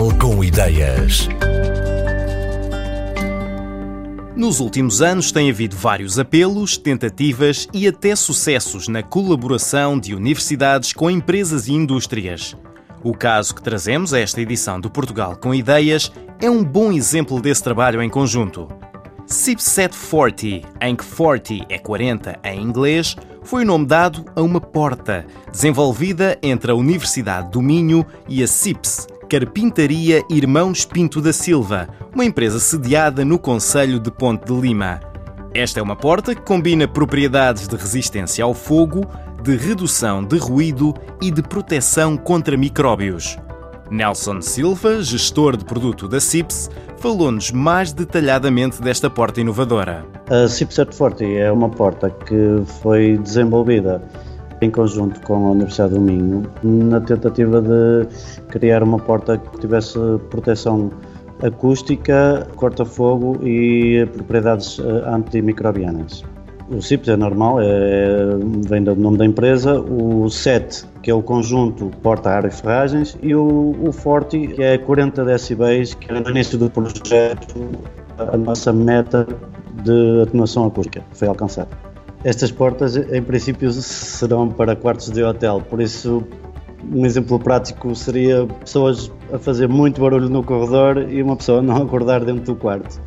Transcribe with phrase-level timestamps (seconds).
[0.00, 1.28] Portugal com Ideias.
[4.34, 10.94] Nos últimos anos tem havido vários apelos, tentativas e até sucessos na colaboração de universidades
[10.94, 12.56] com empresas e indústrias.
[13.04, 16.10] O caso que trazemos a esta edição do Portugal com Ideias
[16.40, 18.68] é um bom exemplo desse trabalho em conjunto.
[19.26, 24.62] CIPSET 40, em que 40 é 40 em inglês, foi o nome dado a uma
[24.62, 31.88] porta desenvolvida entre a Universidade do Minho e a CIPS, Carpintaria Irmãos Pinto da Silva,
[32.12, 34.98] uma empresa sediada no Conselho de Ponte de Lima.
[35.54, 39.06] Esta é uma porta que combina propriedades de resistência ao fogo,
[39.40, 43.38] de redução de ruído e de proteção contra micróbios.
[43.88, 50.04] Nelson Silva, gestor de produto da CIPS, falou-nos mais detalhadamente desta porta inovadora.
[50.28, 54.02] A CIPS Forte é uma porta que foi desenvolvida
[54.60, 58.06] em conjunto com a Universidade do Minho na tentativa de
[58.48, 60.90] criar uma porta que tivesse proteção
[61.42, 66.24] acústica, corta-fogo e propriedades eh, antimicrobianas.
[66.70, 67.66] O CIPS é normal, é,
[68.68, 69.80] vem do nome da empresa.
[69.80, 74.62] O SET, que é o conjunto porta, ar e ferragens, e o, o Forte, que
[74.62, 77.70] é 40 decibéis, que era no início do projeto
[78.18, 79.26] a nossa meta
[79.82, 81.89] de atenuação acústica, foi alcançada.
[82.22, 86.22] Estas portas, em princípio, serão para quartos de hotel, por isso,
[86.92, 91.76] um exemplo prático seria pessoas a fazer muito barulho no corredor e uma pessoa não
[91.82, 93.00] acordar dentro do quarto.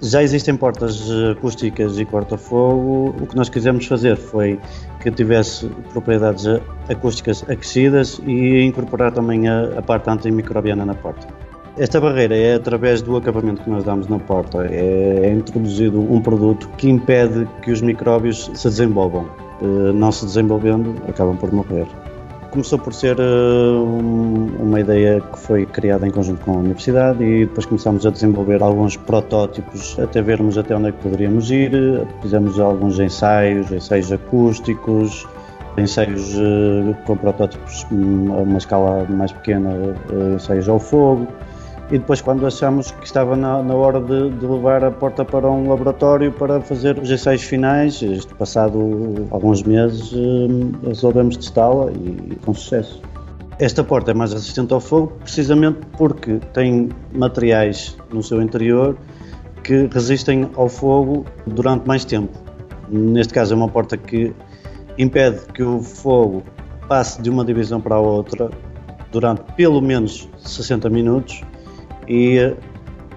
[0.00, 3.16] Já existem portas acústicas e corta-fogo.
[3.20, 4.58] O que nós quisemos fazer foi
[5.00, 6.46] que tivesse propriedades
[6.88, 11.37] acústicas aquecidas e incorporar também a, a parte antimicrobiana na porta.
[11.78, 14.66] Esta barreira é através do acabamento que nós damos na porta.
[14.66, 19.28] É, é introduzido um produto que impede que os micróbios se desenvolvam.
[19.62, 21.86] Eh, não se desenvolvendo, acabam por morrer.
[22.50, 23.84] Começou por ser uh,
[24.58, 28.60] uma ideia que foi criada em conjunto com a universidade e depois começámos a desenvolver
[28.62, 31.70] alguns protótipos até vermos até onde é que poderíamos ir.
[32.22, 35.28] Fizemos alguns ensaios, ensaios acústicos,
[35.76, 39.70] ensaios uh, com protótipos um, a uma escala mais pequena,
[40.34, 41.28] ensaios ao fogo
[41.90, 45.50] e depois quando achamos que estava na, na hora de, de, levar a porta para
[45.50, 52.36] um laboratório para fazer os ensaios finais, isto passado alguns meses, eh, resolvemos testá-la e
[52.44, 53.00] com sucesso.
[53.58, 58.96] Esta porta é mais resistente ao fogo precisamente porque tem materiais no seu interior
[59.64, 62.38] que resistem ao fogo durante mais tempo.
[62.88, 64.34] Neste caso é uma porta que
[64.98, 66.42] impede que o fogo
[66.86, 68.50] passe de uma divisão para a outra
[69.10, 71.42] durante pelo menos 60 minutos
[72.08, 72.54] e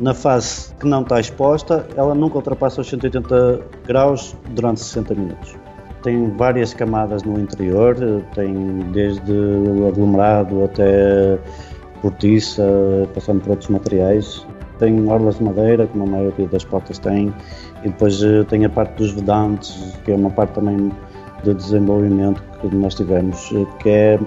[0.00, 5.56] na fase que não está exposta, ela nunca ultrapassa os 180 graus durante 60 minutos.
[6.02, 7.96] Tem várias camadas no interior,
[8.34, 11.38] tem desde o aglomerado até
[12.00, 12.64] cortiça,
[13.14, 14.44] passando por outros materiais.
[14.80, 17.32] Tem orlas de madeira, como a maioria das portas tem,
[17.84, 20.90] e depois eh, tem a parte dos vedantes, que é uma parte também
[21.44, 24.18] de desenvolvimento que nós tivemos, eh, que é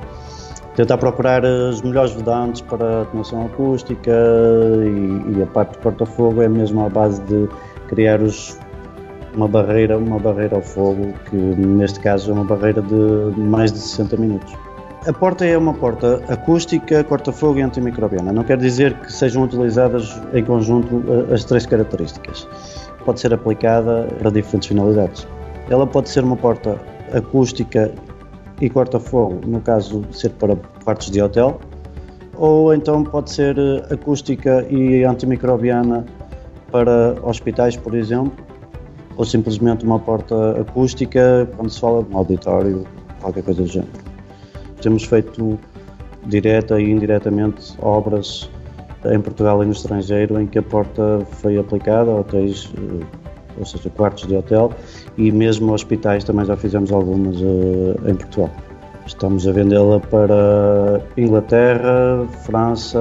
[0.75, 6.41] tentar procurar os melhores vedantes para a atenuação acústica e, e a parte de corta-fogo
[6.41, 7.47] é mesmo à base de
[7.87, 8.59] criar os,
[9.35, 13.79] uma barreira, uma barreira ao fogo, que neste caso é uma barreira de mais de
[13.79, 14.53] 60 minutos.
[15.07, 18.33] A porta é uma porta acústica, corta-fogo e antimicrobiana.
[18.33, 22.47] Não quer dizer que sejam utilizadas em conjunto eh, as três características.
[23.05, 25.27] Pode ser aplicada para diferentes finalidades.
[25.69, 26.79] Ela pode ser uma porta
[27.13, 27.91] acústica
[28.61, 31.59] e corta-fogo, no caso ser para quartos de hotel,
[32.37, 36.05] ou então pode ser eh, acústica e antimicrobiana
[36.71, 38.45] para hospitais, por exemplo,
[39.17, 42.85] ou simplesmente uma porta acústica quando se fala de um auditório,
[43.21, 43.91] qualquer coisa do género.
[44.81, 45.57] Temos feito
[46.25, 48.49] direta e indiretamente obras
[49.05, 53.05] em Portugal e no estrangeiro em que a porta foi aplicada hotéis, eh,
[53.57, 54.71] ou seja, quartos de hotel,
[55.17, 58.51] e mesmo hospitais também já fizemos algumas uh, em Portugal.
[59.05, 62.99] Estamos a vendê-la para Inglaterra, França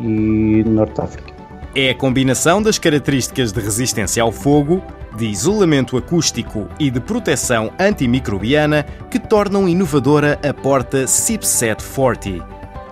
[0.00, 1.32] e Norte África.
[1.74, 4.82] É a combinação das características de resistência ao fogo,
[5.16, 12.42] de isolamento acústico e de proteção antimicrobiana que tornam inovadora a porta CIP7 Forte.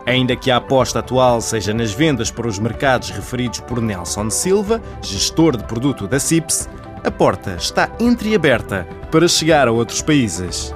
[0.07, 4.81] Ainda que a aposta atual seja nas vendas para os mercados referidos por Nelson Silva,
[5.03, 6.69] gestor de produto da CIPS,
[7.05, 10.75] a porta está entreaberta para chegar a outros países.